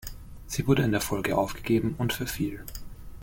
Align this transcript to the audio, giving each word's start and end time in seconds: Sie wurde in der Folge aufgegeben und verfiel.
Sie 0.47 0.65
wurde 0.65 0.81
in 0.81 0.91
der 0.93 0.99
Folge 0.99 1.37
aufgegeben 1.37 1.93
und 1.99 2.11
verfiel. 2.11 2.65